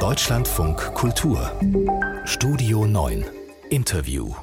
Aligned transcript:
Deutschlandfunk 0.00 0.94
Kultur 0.94 1.50
Studio 2.24 2.86
9 2.86 3.24
Interview 3.70 4.34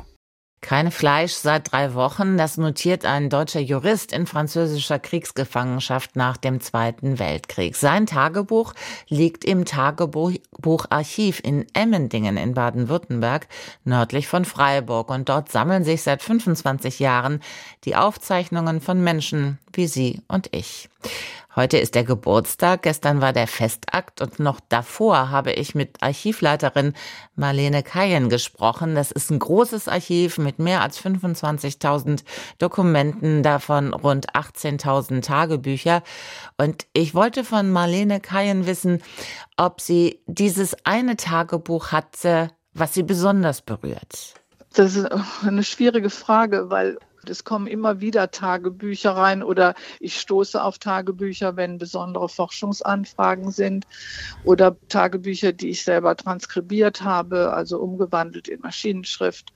kein 0.62 0.92
Fleisch 0.92 1.34
seit 1.34 1.72
drei 1.72 1.96
Wochen, 1.96 2.38
das 2.38 2.58
notiert 2.58 3.04
ein 3.04 3.32
deutscher 3.32 3.60
Jurist 3.60 4.14
in 4.14 4.28
französischer 4.28 5.00
Kriegsgefangenschaft 5.00 6.16
nach 6.16 6.38
dem 6.38 6.62
Zweiten 6.62 7.18
Weltkrieg. 7.18 7.76
Sein 7.76 8.06
Tagebuch 8.06 8.74
liegt 9.10 9.44
im 9.44 9.66
Tagebucharchiv 9.66 11.42
in 11.44 11.66
Emmendingen 11.74 12.38
in 12.38 12.54
Baden-Württemberg, 12.54 13.48
nördlich 13.86 14.28
von 14.28 14.46
Freiburg. 14.46 15.10
Und 15.10 15.30
dort 15.30 15.52
sammeln 15.52 15.84
sich 15.84 16.04
seit 16.04 16.22
25 16.22 17.00
Jahren 17.00 17.42
die 17.84 17.96
Aufzeichnungen 17.96 18.82
von 18.82 19.04
Menschen 19.04 19.58
wie 19.74 19.88
Sie 19.88 20.22
und 20.28 20.56
ich. 20.56 20.90
Heute 21.54 21.78
ist 21.78 21.96
der 21.96 22.06
Geburtstag, 22.06 22.84
gestern 22.84 23.20
war 23.20 23.34
der 23.34 23.46
Festakt 23.46 24.22
und 24.22 24.40
noch 24.40 24.62
davor 24.70 25.32
habe 25.32 25.52
ich 25.52 25.76
mit 25.76 26.02
Archivleiterin 26.02 26.94
Marlene 27.36 27.84
Kayen 27.84 28.30
gesprochen. 28.30 28.96
Das 28.96 29.12
ist 29.12 29.32
ein 29.32 29.40
großes 29.40 29.90
Archiv 29.90 30.38
mit 30.38 30.60
mehr 30.60 30.82
als 30.82 31.04
25.000 31.04 32.24
Dokumenten, 32.58 33.44
davon 33.44 33.94
rund 33.94 34.34
18.000 34.34 35.24
Tagebücher. 35.24 36.04
Und 36.56 36.88
ich 36.94 37.16
wollte 37.16 37.44
von 37.44 37.70
Marlene 37.70 38.22
Kayen 38.22 38.66
wissen, 38.66 39.04
ob 39.58 39.82
sie 39.82 40.22
dieses 40.28 40.86
eine 40.86 41.18
Tagebuch 41.18 41.92
hatte, 41.92 42.52
was 42.74 42.94
sie 42.94 43.04
besonders 43.04 43.62
berührt. 43.62 44.36
Das 44.74 44.96
ist 44.96 45.06
eine 45.46 45.64
schwierige 45.64 46.10
Frage, 46.10 46.70
weil 46.70 46.98
es 47.30 47.44
kommen 47.44 47.68
immer 47.68 48.02
wieder 48.02 48.32
Tagebücher 48.32 49.12
rein 49.12 49.44
oder 49.44 49.76
ich 50.00 50.20
stoße 50.20 50.62
auf 50.62 50.80
Tagebücher, 50.80 51.56
wenn 51.56 51.78
besondere 51.78 52.30
Forschungsanfragen 52.30 53.52
sind 53.52 53.86
oder 54.44 54.76
Tagebücher, 54.90 55.54
die 55.54 55.70
ich 55.70 55.84
selber 55.84 56.16
transkribiert 56.16 57.02
habe, 57.04 57.54
also 57.54 57.80
umgewandelt 57.80 58.48
in 58.48 58.62
Maschinenschrift 58.62 59.54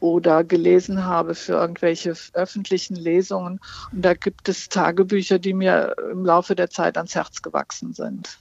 oder 0.00 0.44
gelesen 0.44 1.04
habe 1.04 1.34
für 1.34 1.52
irgendwelche 1.52 2.14
öffentlichen 2.34 2.96
Lesungen. 2.96 3.60
Und 3.92 4.02
da 4.02 4.14
gibt 4.14 4.48
es 4.48 4.68
Tagebücher, 4.68 5.38
die 5.38 5.54
mir 5.54 5.94
im 6.10 6.24
Laufe 6.24 6.54
der 6.54 6.70
Zeit 6.70 6.96
ans 6.96 7.14
Herz 7.14 7.42
gewachsen 7.42 7.92
sind. 7.92 8.38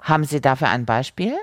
Haben 0.00 0.24
Sie 0.24 0.40
dafür 0.40 0.68
ein 0.68 0.86
Beispiel? 0.86 1.36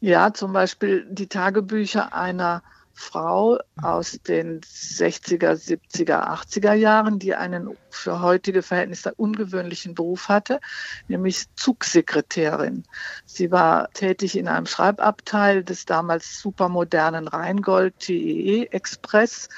Ja, 0.00 0.32
zum 0.32 0.52
Beispiel 0.52 1.06
die 1.10 1.26
Tagebücher 1.26 2.14
einer 2.14 2.62
Frau 2.98 3.58
aus 3.82 4.18
den 4.26 4.62
60er, 4.62 5.52
70er, 5.52 6.26
80er 6.28 6.72
Jahren, 6.72 7.18
die 7.18 7.34
einen 7.34 7.76
für 7.90 8.22
heutige 8.22 8.62
Verhältnisse 8.62 9.12
ungewöhnlichen 9.14 9.94
Beruf 9.94 10.30
hatte, 10.30 10.60
nämlich 11.06 11.44
Zugsekretärin. 11.56 12.84
Sie 13.26 13.52
war 13.52 13.92
tätig 13.92 14.36
in 14.38 14.48
einem 14.48 14.64
Schreibabteil 14.64 15.62
des 15.62 15.84
damals 15.84 16.40
supermodernen 16.40 17.28
Rheingold 17.28 17.98
TEE 17.98 18.68
Express 18.72 19.50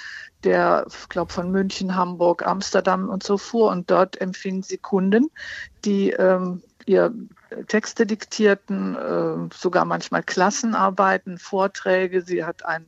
der, 0.44 0.86
ich 0.88 1.08
glaube, 1.08 1.32
von 1.32 1.50
München, 1.50 1.96
Hamburg, 1.96 2.46
Amsterdam 2.46 3.08
und 3.08 3.22
so 3.22 3.38
fuhr. 3.38 3.70
Und 3.70 3.90
dort 3.90 4.20
empfing 4.20 4.62
sie 4.62 4.78
Kunden, 4.78 5.30
die 5.84 6.10
ähm, 6.10 6.62
ihr 6.86 7.12
Texte 7.66 8.06
diktierten, 8.06 8.94
äh, 8.94 9.54
sogar 9.54 9.84
manchmal 9.84 10.22
Klassenarbeiten, 10.22 11.38
Vorträge. 11.38 12.22
Sie 12.22 12.44
hat 12.44 12.64
ein 12.64 12.86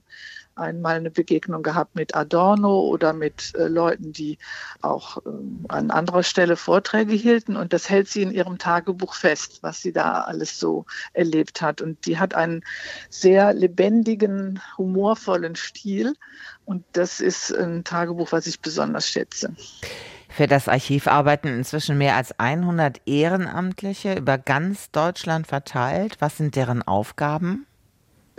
einmal 0.61 0.97
eine 0.97 1.11
Begegnung 1.11 1.63
gehabt 1.63 1.95
mit 1.97 2.15
Adorno 2.15 2.81
oder 2.81 3.13
mit 3.13 3.55
äh, 3.57 3.67
Leuten, 3.67 4.13
die 4.13 4.39
auch 4.83 5.19
äh, 5.19 5.31
an 5.69 5.91
anderer 5.91 6.23
Stelle 6.23 6.57
Vorträge 6.57 7.15
hielten. 7.15 7.57
Und 7.57 7.73
das 7.73 7.89
hält 7.89 8.09
sie 8.09 8.23
in 8.23 8.31
ihrem 8.31 8.59
Tagebuch 8.59 9.15
fest, 9.15 9.59
was 9.63 9.83
sie 9.83 9.93
da 9.93 10.23
alles 10.23 10.59
so 10.59 10.87
erlebt 11.13 11.63
hat. 11.63 11.81
Und 11.81 12.07
die 12.07 12.19
hat 12.19 12.35
einen 12.35 12.63
sehr 13.09 13.53
lebendigen, 13.53 14.61
humorvollen 14.79 15.57
Stil. 15.57 16.15
Und 16.65 16.85
das 16.93 17.21
ist 17.21 17.53
ein 17.53 17.83
Tagebuch, 17.85 18.33
was 18.33 18.47
ich 18.47 18.61
besonders 18.61 19.09
schätze. 19.09 19.55
Für 20.29 20.47
das 20.47 20.69
Archiv 20.69 21.09
arbeiten 21.09 21.49
inzwischen 21.49 21.99
mehr 21.99 22.15
als 22.15 22.39
100 22.39 23.01
Ehrenamtliche 23.05 24.15
über 24.15 24.39
ganz 24.39 24.91
Deutschland 24.93 25.49
verteilt. 25.49 26.17
Was 26.21 26.37
sind 26.37 26.55
deren 26.55 26.83
Aufgaben? 26.87 27.67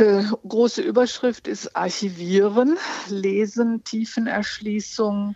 Äh, 0.01 0.23
große 0.47 0.81
Überschrift 0.81 1.47
ist 1.47 1.75
Archivieren, 1.75 2.75
Lesen, 3.07 3.83
Tiefenerschließung, 3.83 5.35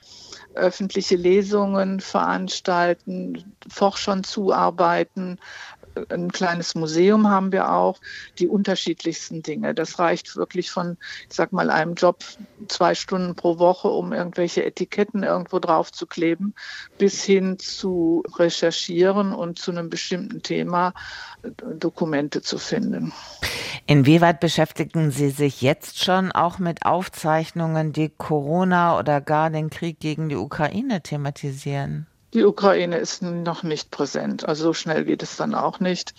öffentliche 0.55 1.15
Lesungen 1.17 1.99
veranstalten, 1.99 3.53
Forschern 3.69 4.23
zuarbeiten, 4.23 5.37
ein 6.09 6.31
kleines 6.31 6.75
Museum 6.75 7.29
haben 7.29 7.51
wir 7.51 7.71
auch, 7.71 7.99
die 8.39 8.47
unterschiedlichsten 8.47 9.43
Dinge. 9.43 9.73
Das 9.73 9.99
reicht 9.99 10.35
wirklich 10.35 10.71
von, 10.71 10.97
ich 11.29 11.35
sag 11.35 11.53
mal, 11.53 11.69
einem 11.69 11.93
Job 11.95 12.23
zwei 12.67 12.95
Stunden 12.95 13.35
pro 13.35 13.59
Woche, 13.59 13.87
um 13.87 14.13
irgendwelche 14.13 14.65
Etiketten 14.65 15.23
irgendwo 15.23 15.59
drauf 15.59 15.91
zu 15.91 16.05
kleben, 16.05 16.53
bis 16.97 17.23
hin 17.23 17.59
zu 17.59 18.23
recherchieren 18.35 19.33
und 19.33 19.59
zu 19.59 19.71
einem 19.71 19.89
bestimmten 19.89 20.41
Thema 20.41 20.93
äh, 21.43 21.51
Dokumente 21.75 22.41
zu 22.41 22.57
finden. 22.57 23.13
Inwieweit 23.87 24.39
beschäftigen 24.39 25.11
Sie 25.11 25.29
sich 25.29 25.61
jetzt 25.61 26.03
schon 26.03 26.31
auch 26.31 26.57
mit 26.57 26.85
Aufzeichnungen, 26.85 27.93
die 27.93 28.09
Corona 28.09 28.97
oder 28.97 29.21
gar 29.21 29.51
den 29.51 29.69
Krieg 29.69 29.99
gegen 29.99 30.27
die 30.27 30.35
Ukraine 30.35 31.01
thematisieren? 31.01 32.07
Die 32.33 32.43
Ukraine 32.43 32.97
ist 32.97 33.21
noch 33.21 33.61
nicht 33.61 33.91
präsent. 33.91 34.43
Also 34.43 34.65
so 34.65 34.73
schnell 34.73 35.05
geht 35.05 35.21
es 35.21 35.37
dann 35.37 35.53
auch 35.53 35.79
nicht. 35.79 36.15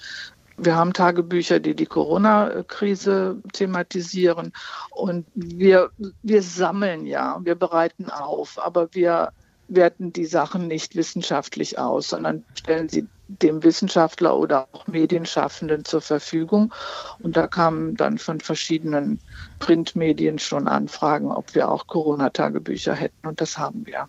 Wir 0.57 0.77
haben 0.77 0.93
Tagebücher, 0.93 1.59
die 1.59 1.75
die 1.75 1.87
Corona-Krise 1.87 3.43
thematisieren. 3.53 4.53
Und 4.91 5.27
wir, 5.35 5.91
wir 6.23 6.43
sammeln 6.43 7.05
ja, 7.05 7.41
wir 7.43 7.57
bereiten 7.57 8.11
auf, 8.11 8.59
aber 8.65 8.89
wir 8.93 9.33
werten 9.69 10.13
die 10.13 10.25
Sachen 10.25 10.69
nicht 10.69 10.95
wissenschaftlich 10.95 11.79
aus, 11.79 12.09
sondern 12.09 12.45
stellen 12.55 12.89
sie 12.89 13.07
dem 13.29 13.63
Wissenschaftler 13.63 14.37
oder 14.37 14.69
auch 14.73 14.87
Medienschaffenden 14.87 15.85
zur 15.85 16.01
Verfügung. 16.01 16.73
Und 17.21 17.37
da 17.37 17.47
kamen 17.47 17.97
dann 17.97 18.19
von 18.19 18.41
verschiedenen 18.41 19.21
Printmedien 19.59 20.39
schon 20.39 20.69
Anfragen, 20.69 21.31
ob 21.31 21.55
wir 21.55 21.69
auch 21.69 21.87
Corona-Tagebücher 21.87 22.95
hätten. 22.95 23.27
Und 23.27 23.41
das 23.41 23.59
haben 23.59 23.87
wir. 23.87 24.09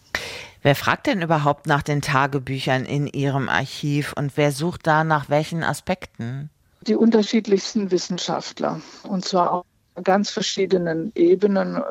Wer 0.61 0.75
fragt 0.75 1.07
denn 1.07 1.21
überhaupt 1.21 1.67
nach 1.67 1.81
den 1.81 2.01
Tagebüchern 2.01 2.85
in 2.85 3.07
Ihrem 3.07 3.49
Archiv 3.49 4.13
und 4.17 4.33
wer 4.35 4.51
sucht 4.51 4.85
da 4.85 5.03
nach 5.03 5.29
welchen 5.29 5.63
Aspekten? 5.63 6.49
Die 6.81 6.95
unterschiedlichsten 6.95 7.91
Wissenschaftler. 7.91 8.81
Und 9.03 9.25
zwar 9.25 9.51
auch 9.51 9.65
ganz 10.03 10.29
verschiedenen 10.29 11.11
Ebenen 11.15 11.81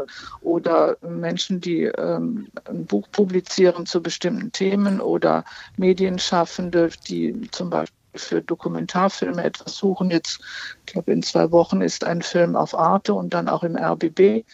oder 0.40 0.96
Menschen, 1.00 1.60
die 1.60 1.84
ähm, 1.84 2.48
ein 2.64 2.86
Buch 2.86 3.08
publizieren 3.10 3.86
zu 3.86 4.02
bestimmten 4.02 4.52
Themen 4.52 5.00
oder 5.00 5.44
Medienschaffende, 5.76 6.90
die 7.08 7.48
zum 7.50 7.70
Beispiel 7.70 7.96
für 8.18 8.42
Dokumentarfilme 8.42 9.44
etwas 9.44 9.76
suchen. 9.76 10.10
Jetzt, 10.10 10.40
ich 10.86 10.92
glaube, 10.92 11.12
in 11.12 11.22
zwei 11.22 11.50
Wochen 11.52 11.80
ist 11.82 12.04
ein 12.04 12.22
Film 12.22 12.56
auf 12.56 12.74
Arte 12.74 13.14
und 13.14 13.34
dann 13.34 13.48
auch 13.48 13.62
im 13.62 13.76
RBB 13.76 14.44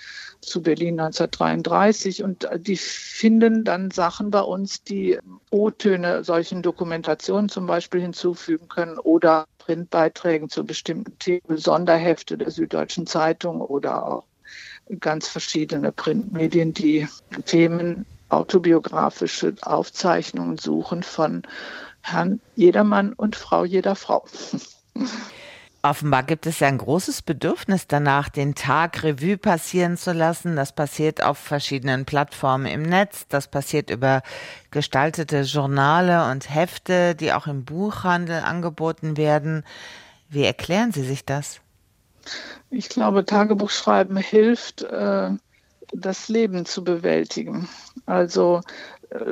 zu 0.41 0.61
Berlin 0.61 0.99
1933 0.99 2.25
und 2.25 2.49
die 2.57 2.77
finden 2.77 3.65
dann 3.65 3.91
Sachen 3.93 4.31
bei 4.31 4.41
uns, 4.41 4.83
die 4.83 5.19
O-Töne 5.51 6.25
solchen 6.25 6.63
Dokumentationen 6.63 7.49
zum 7.49 7.67
Beispiel 7.67 8.01
hinzufügen 8.01 8.69
können 8.69 8.99
oder 8.99 9.47
Printbeiträgen 9.65 10.49
zu 10.49 10.65
bestimmten 10.65 11.19
Themen, 11.19 11.57
Sonderhefte 11.57 12.37
der 12.37 12.51
Süddeutschen 12.51 13.07
Zeitung 13.07 13.61
oder 13.61 14.07
auch 14.07 14.25
ganz 14.99 15.29
verschiedene 15.29 15.93
Printmedien, 15.93 16.75
die 16.75 17.07
Themen, 17.47 18.05
autobiografische 18.29 19.55
Aufzeichnungen 19.63 20.59
suchen 20.59 21.03
von 21.03 21.43
Herrn 22.01 22.41
Jedermann 22.57 23.13
und 23.13 23.37
Frau 23.37 23.65
jeder 23.65 23.95
Frau. 23.95 24.25
Offenbar 25.85 26.23
gibt 26.23 26.47
es 26.47 26.61
ja 26.61 26.69
ein 26.69 26.79
großes 26.79 27.23
Bedürfnis 27.23 27.89
danach, 27.89 28.29
den 28.29 28.55
Tag 28.55 29.03
Revue 29.03 29.37
passieren 29.37 29.97
zu 29.97 30.13
lassen. 30.13 30.55
Das 30.55 30.73
passiert 30.73 31.25
auf 31.25 31.39
verschiedenen 31.39 32.05
Plattformen 32.05 32.67
im 32.67 32.83
Netz. 32.83 33.27
Das 33.29 33.49
passiert 33.49 33.91
über 33.91 34.23
gestaltete 34.71 35.41
Journale 35.41 36.31
und 36.31 36.55
Hefte, 36.55 37.17
die 37.17 37.33
auch 37.33 37.49
im 37.49 37.65
Buchhandel 37.65 38.45
angeboten 38.45 39.17
werden. 39.17 39.65
Wie 40.29 40.45
erklären 40.45 40.93
Sie 40.93 41.03
sich 41.03 41.25
das? 41.25 41.61
Ich 42.71 42.89
glaube, 42.89 43.25
Tagebuchschreiben 43.25 44.17
hilft, 44.19 44.83
äh, 44.83 45.31
das 45.93 46.29
Leben 46.29 46.65
zu 46.65 46.85
bewältigen. 46.85 47.69
Also 48.07 48.61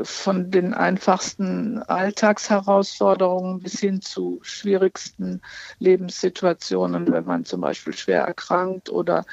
von 0.02 0.50
den 0.50 0.74
einfachsten 0.74 1.82
Alltagsherausforderungen 1.82 3.60
bis 3.60 3.80
hin 3.80 4.02
zu 4.02 4.40
schwierigsten 4.42 5.40
Lebenssituationen, 5.78 7.10
wenn 7.10 7.24
man 7.24 7.44
zum 7.44 7.62
Beispiel 7.62 7.94
schwer 7.94 8.22
erkrankt 8.22 8.90
oder 8.90 9.24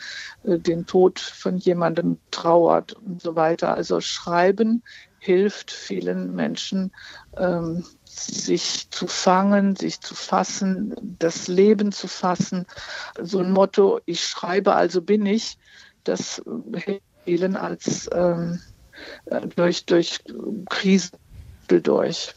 äh, 0.44 0.58
den 0.58 0.86
Tod 0.86 1.20
von 1.20 1.58
jemandem 1.58 2.20
trauert 2.32 2.94
und 2.94 3.22
so 3.22 3.36
weiter. 3.36 3.74
Also 3.76 4.00
Schreiben 4.00 4.84
hilft 5.20 5.72
vielen 5.72 6.34
Menschen, 6.34 6.92
ähm, 7.36 7.84
sich 8.06 8.90
zu 8.90 9.08
fangen, 9.08 9.76
sich 9.76 10.00
zu 10.00 10.16
fassen, 10.16 10.96
das 11.20 11.48
Leben 11.48 11.92
zu 11.92 12.08
fassen. 12.08 12.66
So 13.22 13.40
ein 13.40 13.52
Motto, 13.52 14.00
ich 14.06 14.24
schreibe, 14.24 14.76
also 14.76 15.02
bin 15.02 15.26
ich, 15.26 15.58
das 16.04 16.42
hilft 16.74 17.07
vielen 17.28 17.58
als 17.58 18.10
ähm, 18.14 18.62
äh, 19.26 19.42
durch, 19.56 19.86
durch 19.86 20.20
Krisen 20.70 21.20
durch. 21.68 22.34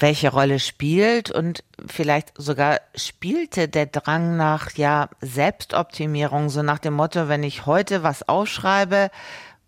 Welche 0.00 0.32
Rolle 0.32 0.58
spielt 0.58 1.30
und 1.30 1.62
vielleicht 1.86 2.32
sogar 2.36 2.80
spielte 2.96 3.68
der 3.68 3.86
Drang 3.86 4.36
nach 4.36 4.72
ja 4.72 5.08
Selbstoptimierung, 5.20 6.48
so 6.48 6.62
nach 6.62 6.80
dem 6.80 6.94
Motto, 6.94 7.28
wenn 7.28 7.44
ich 7.44 7.66
heute 7.66 8.02
was 8.02 8.28
aufschreibe, 8.28 9.10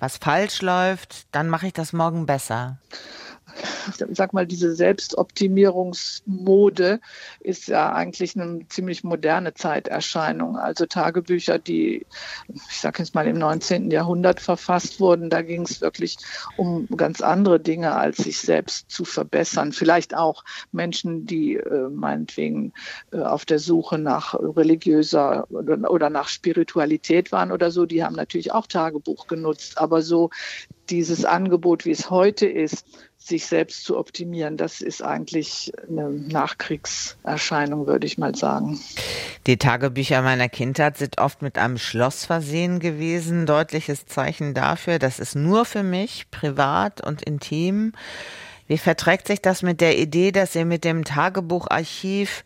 was 0.01 0.17
falsch 0.17 0.61
läuft, 0.63 1.27
dann 1.31 1.49
mache 1.49 1.69
ich 1.69 1.73
das 1.73 1.93
morgen 1.93 2.27
besser 2.27 2.79
sag 4.11 4.33
mal, 4.33 4.47
diese 4.47 4.75
Selbstoptimierungsmode 4.75 7.01
ist 7.41 7.69
ja 7.69 7.93
eigentlich 7.93 8.39
eine 8.39 8.67
ziemlich 8.69 9.05
moderne 9.05 9.53
Zeiterscheinung. 9.55 10.57
Also 10.57 10.87
Tagebücher, 10.87 11.59
die, 11.59 12.07
ich 12.49 12.81
sage 12.81 13.01
jetzt 13.01 13.15
mal, 13.15 13.27
im 13.27 13.39
19. 13.39 13.91
Jahrhundert 13.91 14.41
verfasst 14.41 15.01
wurden, 15.01 15.31
da 15.31 15.43
ging 15.43 15.63
es 15.63 15.81
wirklich 15.81 16.17
um 16.57 16.87
ganz 16.97 17.21
andere 17.21 17.61
Dinge, 17.61 17.97
als 17.97 18.19
sich 18.19 18.41
selbst 18.41 18.91
zu 18.91 19.05
verbessern. 19.05 19.73
Vielleicht 19.73 20.17
auch 20.17 20.45
Menschen, 20.73 21.27
die 21.27 21.57
äh, 21.57 21.89
meinetwegen 21.89 22.73
äh, 23.13 23.19
auf 23.19 23.45
der 23.45 23.59
Suche 23.59 23.99
nach 23.99 24.35
religiöser 24.35 25.47
oder, 25.51 25.91
oder 25.91 26.11
nach 26.11 26.29
Spiritualität 26.29 27.33
waren 27.33 27.53
oder 27.53 27.71
so, 27.71 27.87
die 27.87 28.05
haben 28.05 28.17
natürlich 28.17 28.53
auch 28.53 28.67
Tagebuch 28.67 29.27
genutzt. 29.27 29.79
Aber 29.79 30.03
so 30.03 30.31
dieses 30.93 31.25
Angebot, 31.25 31.87
wie 31.87 31.91
es 31.91 32.11
heute 32.11 32.47
ist, 32.47 32.87
sich 33.17 33.47
selbst 33.47 33.85
zu 33.85 33.97
optimieren, 33.97 34.59
das 34.59 34.83
ist 34.83 35.03
eigentlich 35.03 35.73
eine 35.89 36.11
Nachkriegserscheinung, 36.11 37.87
würde 37.87 38.07
ich 38.07 38.19
mal 38.19 38.35
sagen. 38.35 38.79
Die 39.47 39.57
Tagebücher 39.57 40.21
meiner 40.21 40.51
Kindheit 40.51 40.99
sind 40.99 41.19
oft 41.19 41.41
mit 41.41 41.57
einem 41.57 41.79
Schloss 41.79 42.27
versehen 42.27 42.79
gewesen. 42.79 43.47
Deutliches 43.47 44.07
Zeichen 44.07 44.53
dafür, 44.53 44.99
das 44.99 45.19
ist 45.19 45.35
nur 45.35 45.65
für 45.65 45.83
mich, 45.83 46.31
privat 46.31 47.01
und 47.01 47.23
intim. 47.23 47.93
Wie 48.67 48.79
verträgt 48.79 49.27
sich 49.29 49.41
das 49.41 49.63
mit 49.63 49.81
der 49.81 49.99
Idee, 49.99 50.31
dass 50.31 50.53
Sie 50.53 50.65
mit 50.65 50.85
dem 50.85 51.05
Tagebucharchiv 51.05 52.45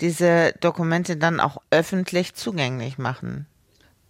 diese 0.00 0.52
Dokumente 0.60 1.16
dann 1.16 1.40
auch 1.40 1.62
öffentlich 1.70 2.34
zugänglich 2.34 2.98
machen? 2.98 3.46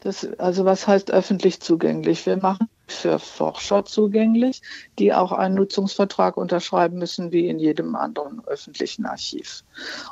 Das, 0.01 0.27
also 0.39 0.65
was 0.65 0.89
heißt 0.89 1.13
öffentlich 1.13 1.61
zugänglich? 1.61 2.27
Wir 2.27 2.37
machen 2.37 2.69
für 2.87 3.19
Forscher 3.19 3.85
zugänglich, 3.85 4.63
die 4.99 5.13
auch 5.13 5.33
einen 5.33 5.55
Nutzungsvertrag 5.55 6.37
unterschreiben 6.37 6.99
müssen, 6.99 7.33
wie 7.33 7.49
in 7.49 7.59
jedem 7.59 7.97
anderen 7.97 8.43
öffentlichen 8.47 9.07
Archiv. 9.07 9.65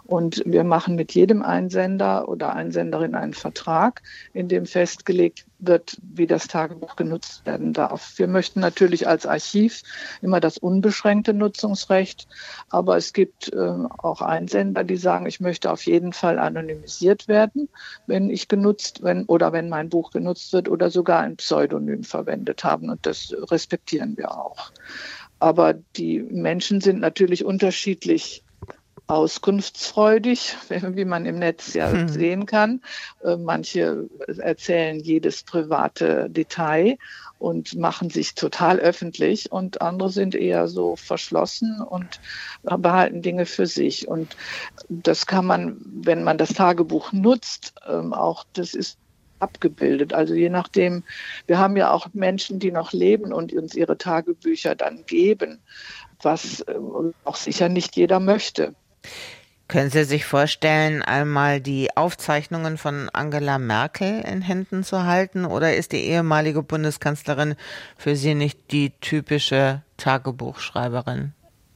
Und 0.04 0.42
wir 0.44 0.64
machen 0.64 0.96
mit 0.96 1.14
jedem 1.14 1.42
Einsender 1.42 2.28
oder 2.28 2.54
Einsenderin 2.54 3.14
einen 3.14 3.34
Vertrag, 3.34 4.02
in 4.32 4.48
dem 4.48 4.66
festgelegt 4.66 5.46
wird, 5.66 5.98
wie 6.02 6.26
das 6.26 6.48
Tagebuch 6.48 6.96
genutzt 6.96 7.44
werden 7.46 7.72
darf. 7.72 8.14
Wir 8.18 8.28
möchten 8.28 8.60
natürlich 8.60 9.08
als 9.08 9.26
Archiv 9.26 9.82
immer 10.22 10.40
das 10.40 10.58
unbeschränkte 10.58 11.34
Nutzungsrecht, 11.34 12.28
aber 12.68 12.96
es 12.96 13.12
gibt 13.12 13.52
äh, 13.52 13.56
auch 13.98 14.20
Einsender, 14.20 14.84
die 14.84 14.96
sagen, 14.96 15.26
ich 15.26 15.40
möchte 15.40 15.70
auf 15.70 15.84
jeden 15.86 16.12
Fall 16.12 16.38
anonymisiert 16.38 17.28
werden, 17.28 17.68
wenn 18.06 18.30
ich 18.30 18.48
genutzt, 18.48 19.02
wenn 19.02 19.24
oder 19.24 19.52
wenn 19.52 19.68
mein 19.68 19.88
Buch 19.88 20.10
genutzt 20.10 20.52
wird 20.52 20.68
oder 20.68 20.90
sogar 20.90 21.20
ein 21.20 21.36
Pseudonym 21.36 22.04
verwendet 22.04 22.64
haben 22.64 22.90
und 22.90 23.06
das 23.06 23.34
respektieren 23.50 24.16
wir 24.16 24.36
auch. 24.36 24.70
Aber 25.40 25.74
die 25.74 26.20
Menschen 26.20 26.80
sind 26.80 27.00
natürlich 27.00 27.44
unterschiedlich 27.44 28.43
auskunftsfreudig, 29.06 30.56
wie 30.68 31.04
man 31.04 31.26
im 31.26 31.38
Netz 31.38 31.74
ja 31.74 31.90
hm. 31.90 32.08
sehen 32.08 32.46
kann. 32.46 32.80
Äh, 33.22 33.36
manche 33.36 34.08
erzählen 34.38 34.98
jedes 34.98 35.42
private 35.42 36.28
Detail 36.30 36.96
und 37.38 37.74
machen 37.74 38.10
sich 38.10 38.34
total 38.34 38.78
öffentlich 38.78 39.52
und 39.52 39.82
andere 39.82 40.10
sind 40.10 40.34
eher 40.34 40.68
so 40.68 40.96
verschlossen 40.96 41.80
und 41.80 42.20
behalten 42.62 43.20
Dinge 43.20 43.44
für 43.44 43.66
sich. 43.66 44.08
Und 44.08 44.36
das 44.88 45.26
kann 45.26 45.44
man, 45.44 45.76
wenn 45.84 46.24
man 46.24 46.38
das 46.38 46.54
Tagebuch 46.54 47.12
nutzt, 47.12 47.74
ähm, 47.86 48.14
auch, 48.14 48.44
das 48.54 48.74
ist 48.74 48.98
abgebildet. 49.40 50.14
Also 50.14 50.32
je 50.32 50.48
nachdem, 50.48 51.02
wir 51.46 51.58
haben 51.58 51.76
ja 51.76 51.90
auch 51.90 52.06
Menschen, 52.14 52.60
die 52.60 52.72
noch 52.72 52.92
leben 52.92 53.32
und 53.32 53.52
uns 53.52 53.74
ihre 53.74 53.98
Tagebücher 53.98 54.74
dann 54.74 55.04
geben, 55.04 55.60
was 56.22 56.60
äh, 56.60 56.74
auch 57.24 57.36
sicher 57.36 57.68
nicht 57.68 57.96
jeder 57.96 58.20
möchte. 58.20 58.74
Können 59.66 59.90
Sie 59.90 60.04
sich 60.04 60.26
vorstellen, 60.26 61.02
einmal 61.02 61.60
die 61.60 61.96
Aufzeichnungen 61.96 62.76
von 62.76 63.08
Angela 63.10 63.58
Merkel 63.58 64.20
in 64.20 64.42
Händen 64.42 64.84
zu 64.84 65.04
halten 65.04 65.46
oder 65.46 65.74
ist 65.74 65.92
die 65.92 66.04
ehemalige 66.04 66.62
Bundeskanzlerin 66.62 67.54
für 67.96 68.14
Sie 68.14 68.34
nicht 68.34 68.70
die 68.72 68.90
typische 69.00 69.82
Tagebuchschreiberin? 69.96 71.32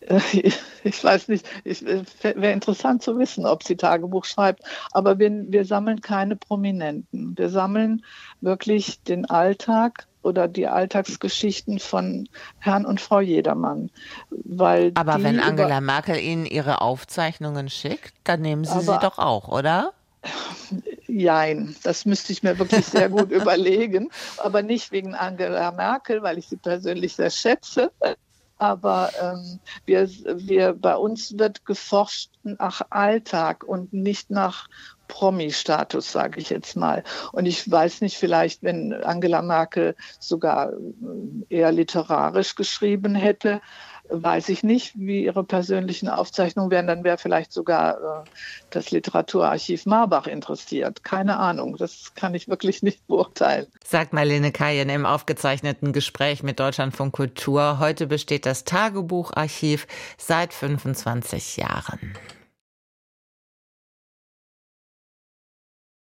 ich 0.84 1.04
weiß 1.04 1.28
nicht, 1.28 1.46
es 1.64 1.84
wäre 1.84 2.52
interessant 2.52 3.02
zu 3.02 3.18
wissen, 3.18 3.46
ob 3.46 3.62
sie 3.62 3.76
Tagebuch 3.76 4.24
schreibt. 4.24 4.62
Aber 4.92 5.18
wir, 5.18 5.30
wir 5.48 5.64
sammeln 5.64 6.00
keine 6.00 6.36
Prominenten. 6.36 7.36
Wir 7.36 7.48
sammeln 7.48 8.04
wirklich 8.40 9.02
den 9.02 9.26
Alltag 9.26 10.06
oder 10.22 10.48
die 10.48 10.66
Alltagsgeschichten 10.66 11.78
von 11.78 12.28
Herrn 12.58 12.86
und 12.86 13.00
Frau 13.00 13.20
Jedermann. 13.20 13.90
Weil 14.30 14.92
aber 14.94 15.22
wenn 15.22 15.40
Angela 15.40 15.80
Merkel 15.80 16.18
Ihnen 16.18 16.46
ihre 16.46 16.80
Aufzeichnungen 16.80 17.68
schickt, 17.68 18.14
dann 18.24 18.40
nehmen 18.40 18.64
Sie 18.64 18.80
sie 18.80 18.98
doch 19.00 19.18
auch, 19.18 19.48
oder? 19.48 19.92
Jein, 21.06 21.76
das 21.84 22.04
müsste 22.04 22.32
ich 22.32 22.42
mir 22.42 22.58
wirklich 22.58 22.84
sehr 22.84 23.08
gut 23.08 23.30
überlegen. 23.30 24.10
Aber 24.38 24.62
nicht 24.62 24.90
wegen 24.90 25.14
Angela 25.14 25.70
Merkel, 25.72 26.22
weil 26.22 26.38
ich 26.38 26.48
sie 26.48 26.56
persönlich 26.56 27.14
sehr 27.14 27.30
schätze, 27.30 27.92
aber 28.58 29.10
ähm, 29.20 29.60
wir, 29.86 30.08
wir, 30.08 30.74
bei 30.74 30.96
uns 30.96 31.38
wird 31.38 31.64
geforscht 31.64 32.30
nach 32.42 32.82
Alltag 32.90 33.64
und 33.64 33.92
nicht 33.92 34.30
nach 34.30 34.68
Promi-Status, 35.08 36.12
sage 36.12 36.38
ich 36.38 36.50
jetzt 36.50 36.76
mal. 36.76 37.02
Und 37.32 37.46
ich 37.46 37.68
weiß 37.70 38.02
nicht, 38.02 38.16
vielleicht, 38.16 38.62
wenn 38.62 38.92
Angela 38.92 39.42
Merkel 39.42 39.96
sogar 40.20 40.72
äh, 40.72 40.74
eher 41.48 41.72
literarisch 41.72 42.54
geschrieben 42.54 43.14
hätte, 43.14 43.60
weiß 44.10 44.48
ich 44.48 44.62
nicht, 44.62 44.92
wie 44.96 45.24
ihre 45.24 45.44
persönlichen 45.44 46.08
Aufzeichnungen 46.08 46.70
wären. 46.70 46.86
Dann 46.86 47.04
wäre 47.04 47.18
vielleicht 47.18 47.52
sogar 47.52 48.24
äh, 48.24 48.28
das 48.70 48.90
Literaturarchiv 48.90 49.86
Marbach 49.86 50.26
interessiert. 50.26 51.04
Keine 51.04 51.38
Ahnung, 51.38 51.76
das 51.76 52.14
kann 52.14 52.34
ich 52.34 52.48
wirklich 52.48 52.82
nicht 52.82 53.06
beurteilen. 53.06 53.66
Sagt 53.84 54.12
Marlene 54.12 54.52
Kajen 54.52 54.88
im 54.88 55.06
aufgezeichneten 55.06 55.92
Gespräch 55.92 56.42
mit 56.42 56.60
Deutschlandfunk 56.60 57.14
Kultur. 57.14 57.78
Heute 57.78 58.06
besteht 58.06 58.46
das 58.46 58.64
Tagebucharchiv 58.64 59.86
seit 60.16 60.52
25 60.52 61.56
Jahren. 61.56 62.14